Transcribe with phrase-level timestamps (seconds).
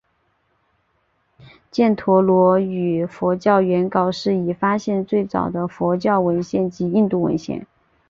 [1.71, 7.67] 犍陀罗语佛教原稿是已发现最早的佛教文献及印度文献。